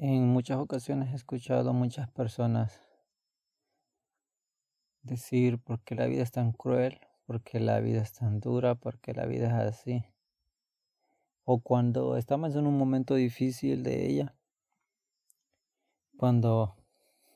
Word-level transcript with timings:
En 0.00 0.28
muchas 0.28 0.58
ocasiones 0.58 1.10
he 1.12 1.16
escuchado 1.16 1.70
a 1.70 1.72
muchas 1.72 2.08
personas 2.08 2.80
decir 5.02 5.58
por 5.58 5.80
qué 5.80 5.96
la 5.96 6.06
vida 6.06 6.22
es 6.22 6.30
tan 6.30 6.52
cruel, 6.52 7.00
por 7.26 7.42
qué 7.42 7.58
la 7.58 7.80
vida 7.80 8.02
es 8.02 8.12
tan 8.12 8.38
dura, 8.38 8.76
por 8.76 9.00
qué 9.00 9.12
la 9.12 9.26
vida 9.26 9.48
es 9.48 9.74
así. 9.74 10.04
O 11.42 11.58
cuando 11.58 12.16
estamos 12.16 12.54
en 12.54 12.68
un 12.68 12.78
momento 12.78 13.16
difícil 13.16 13.82
de 13.82 14.06
ella, 14.06 14.36
cuando 16.16 16.76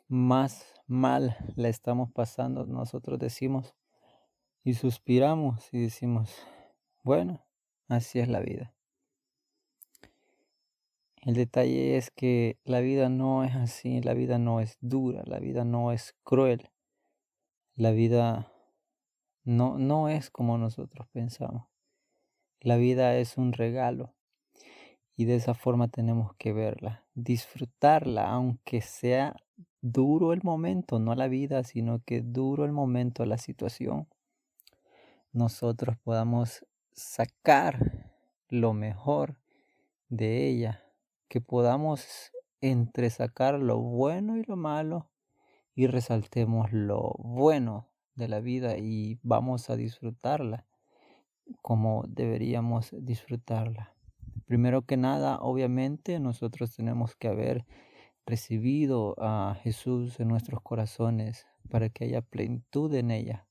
más 0.06 0.64
mal 0.86 1.36
la 1.56 1.68
estamos 1.68 2.12
pasando, 2.12 2.64
nosotros 2.64 3.18
decimos 3.18 3.74
y 4.62 4.74
suspiramos 4.74 5.68
y 5.74 5.80
decimos, 5.80 6.32
bueno, 7.02 7.44
así 7.88 8.20
es 8.20 8.28
la 8.28 8.38
vida. 8.38 8.72
El 11.24 11.34
detalle 11.34 11.96
es 11.96 12.10
que 12.10 12.58
la 12.64 12.80
vida 12.80 13.08
no 13.08 13.44
es 13.44 13.54
así, 13.54 14.00
la 14.00 14.12
vida 14.12 14.38
no 14.38 14.58
es 14.58 14.76
dura, 14.80 15.22
la 15.24 15.38
vida 15.38 15.64
no 15.64 15.92
es 15.92 16.16
cruel. 16.24 16.68
La 17.76 17.92
vida 17.92 18.52
no, 19.44 19.78
no 19.78 20.08
es 20.08 20.30
como 20.30 20.58
nosotros 20.58 21.06
pensamos. 21.12 21.68
La 22.60 22.76
vida 22.76 23.16
es 23.18 23.36
un 23.36 23.52
regalo 23.52 24.14
y 25.14 25.26
de 25.26 25.36
esa 25.36 25.54
forma 25.54 25.86
tenemos 25.86 26.34
que 26.38 26.52
verla, 26.52 27.04
disfrutarla, 27.14 28.28
aunque 28.28 28.80
sea 28.80 29.36
duro 29.80 30.32
el 30.32 30.42
momento, 30.42 30.98
no 30.98 31.14
la 31.14 31.28
vida, 31.28 31.62
sino 31.62 32.02
que 32.04 32.20
duro 32.20 32.64
el 32.64 32.72
momento, 32.72 33.24
la 33.26 33.38
situación, 33.38 34.08
nosotros 35.32 35.96
podamos 35.98 36.66
sacar 36.92 38.10
lo 38.48 38.72
mejor 38.72 39.36
de 40.08 40.48
ella 40.48 40.82
que 41.32 41.40
podamos 41.40 42.30
entresacar 42.60 43.58
lo 43.58 43.78
bueno 43.78 44.36
y 44.36 44.42
lo 44.42 44.54
malo 44.54 45.08
y 45.74 45.86
resaltemos 45.86 46.70
lo 46.72 47.14
bueno 47.20 47.88
de 48.14 48.28
la 48.28 48.40
vida 48.40 48.76
y 48.76 49.18
vamos 49.22 49.70
a 49.70 49.76
disfrutarla 49.76 50.66
como 51.62 52.04
deberíamos 52.06 52.90
disfrutarla. 52.98 53.96
Primero 54.44 54.82
que 54.82 54.98
nada, 54.98 55.38
obviamente, 55.40 56.20
nosotros 56.20 56.76
tenemos 56.76 57.16
que 57.16 57.28
haber 57.28 57.64
recibido 58.26 59.14
a 59.16 59.56
Jesús 59.62 60.20
en 60.20 60.28
nuestros 60.28 60.60
corazones 60.60 61.46
para 61.70 61.88
que 61.88 62.04
haya 62.04 62.20
plenitud 62.20 62.94
en 62.94 63.10
ella, 63.10 63.48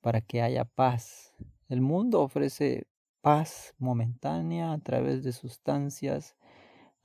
para 0.00 0.22
que 0.22 0.42
haya 0.42 0.64
paz. 0.64 1.36
El 1.68 1.82
mundo 1.82 2.20
ofrece 2.20 2.88
paz 3.20 3.76
momentánea 3.78 4.72
a 4.72 4.78
través 4.78 5.22
de 5.22 5.30
sustancias, 5.30 6.36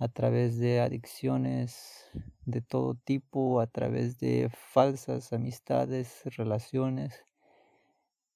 a 0.02 0.08
través 0.08 0.58
de 0.58 0.80
adicciones 0.80 2.10
de 2.46 2.62
todo 2.62 2.96
tipo, 2.96 3.62
a 3.62 3.68
través 3.68 4.18
de 4.18 4.50
falsas 4.50 5.32
amistades, 5.32 6.24
relaciones. 6.38 7.24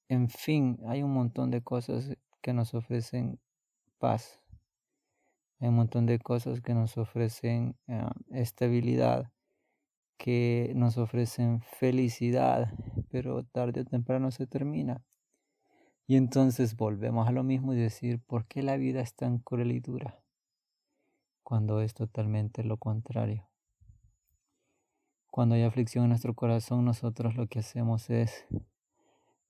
En 0.08 0.30
fin, 0.30 0.78
hay 0.86 1.02
un 1.02 1.12
montón 1.12 1.50
de 1.50 1.64
cosas 1.64 2.16
que 2.44 2.54
nos 2.54 2.76
ofrecen 2.76 3.40
paz. 3.98 4.40
Hay 5.60 5.70
un 5.70 5.78
montón 5.78 6.06
de 6.06 6.20
cosas 6.20 6.62
que 6.62 6.76
nos 6.76 7.00
ofrecen 7.00 7.76
ah, 7.88 8.14
estabilidad, 8.30 9.32
que 10.18 10.72
nos 10.76 11.00
ofrecen 11.00 11.62
felicidad, 11.62 12.72
pero 13.10 13.44
tarde 13.44 13.82
o 13.82 13.86
temprano 13.86 14.30
se 14.30 14.46
termina. 14.46 15.04
Y 16.06 16.18
entonces 16.18 16.76
volvemos 16.76 17.28
a 17.28 17.32
lo 17.32 17.44
mismo 17.44 17.74
y 17.74 17.78
decir, 17.78 18.22
¿por 18.22 18.46
qué 18.46 18.62
la 18.62 18.78
vida 18.78 19.02
es 19.02 19.16
tan 19.16 19.40
cruel 19.40 19.72
y 19.72 19.80
dura? 19.80 20.25
Cuando 21.46 21.80
es 21.80 21.94
totalmente 21.94 22.64
lo 22.64 22.78
contrario. 22.78 23.48
Cuando 25.30 25.54
hay 25.54 25.62
aflicción 25.62 26.06
en 26.06 26.10
nuestro 26.10 26.34
corazón, 26.34 26.84
nosotros 26.86 27.36
lo 27.36 27.46
que 27.46 27.60
hacemos 27.60 28.10
es, 28.10 28.48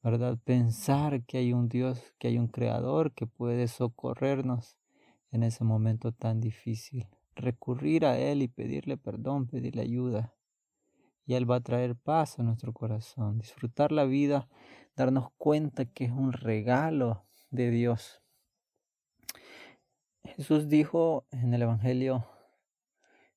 ¿verdad? 0.03 0.37
Pensar 0.43 1.23
que 1.23 1.37
hay 1.37 1.53
un 1.53 1.69
Dios, 1.69 2.13
que 2.19 2.27
hay 2.27 2.37
un 2.37 2.49
Creador 2.49 3.13
que 3.13 3.27
puede 3.27 3.69
socorrernos 3.69 4.77
en 5.31 5.43
ese 5.43 5.63
momento 5.63 6.11
tan 6.11 6.41
difícil. 6.41 7.07
Recurrir 7.33 8.05
a 8.05 8.19
Él 8.19 8.41
y 8.41 8.49
pedirle 8.49 8.97
perdón, 8.97 9.47
pedirle 9.47 9.83
ayuda. 9.83 10.35
Y 11.25 11.35
Él 11.35 11.49
va 11.49 11.55
a 11.55 11.63
traer 11.63 11.95
paz 11.95 12.39
a 12.39 12.43
nuestro 12.43 12.73
corazón. 12.73 13.39
Disfrutar 13.39 13.93
la 13.93 14.03
vida, 14.03 14.49
darnos 14.97 15.31
cuenta 15.37 15.85
que 15.85 16.03
es 16.03 16.11
un 16.11 16.33
regalo 16.33 17.23
de 17.51 17.71
Dios. 17.71 18.24
Jesús 20.35 20.67
dijo 20.67 21.25
en 21.31 21.53
el 21.53 21.61
Evangelio 21.61 22.27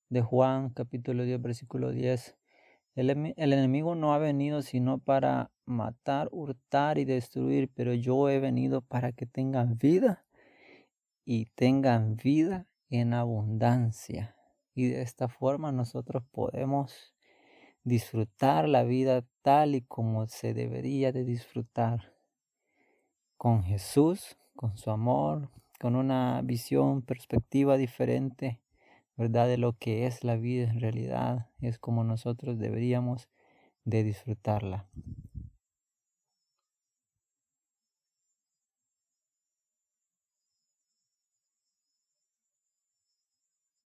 de 0.08 0.20
Juan 0.20 0.70
capítulo 0.70 1.22
10 1.22 1.40
versículo 1.40 1.92
10, 1.92 2.36
el, 2.96 3.10
el, 3.36 3.52
enemigo 3.52 3.94
no 3.94 4.12
ha 4.12 4.18
venido 4.18 4.62
sino 4.62 4.98
para 4.98 5.52
matar, 5.64 6.28
hurtar 6.32 6.98
y 6.98 7.04
destruir, 7.04 7.70
pero 7.72 7.94
yo 7.94 8.28
he 8.28 8.40
venido 8.40 8.80
para 8.80 9.12
que 9.12 9.26
tengan 9.26 9.78
vida 9.78 10.26
y 11.24 11.44
tengan 11.54 12.16
vida 12.16 12.66
en 12.90 13.14
abundancia. 13.14 14.34
Y 14.74 14.88
de 14.88 15.02
esta 15.02 15.28
forma 15.28 15.70
nosotros 15.70 16.24
podemos 16.32 17.14
disfrutar 17.84 18.68
la 18.68 18.82
vida 18.82 19.24
tal 19.42 19.76
y 19.76 19.82
como 19.82 20.26
se 20.26 20.52
debería 20.52 21.12
de 21.12 21.22
disfrutar. 21.22 22.12
Con 23.36 23.62
Jesús, 23.62 24.36
con 24.56 24.76
su 24.76 24.90
amor, 24.90 25.48
con 25.78 25.96
una 25.96 26.42
visión, 26.42 27.02
perspectiva 27.02 27.76
diferente, 27.76 28.60
¿verdad? 29.16 29.48
De 29.48 29.58
lo 29.58 29.74
que 29.74 30.06
es 30.06 30.24
la 30.24 30.36
vida 30.36 30.70
en 30.70 30.80
realidad, 30.80 31.46
es 31.60 31.78
como 31.78 32.04
nosotros 32.04 32.58
deberíamos 32.58 33.28
de 33.84 34.04
disfrutarla. 34.04 34.86